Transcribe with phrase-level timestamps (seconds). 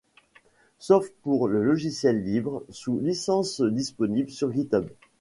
[0.79, 4.87] Sauf pour le logiciel Libre sous licence disponible sur Github.